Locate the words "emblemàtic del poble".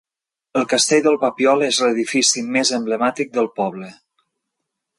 2.81-3.91